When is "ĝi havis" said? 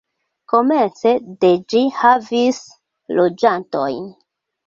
1.73-2.61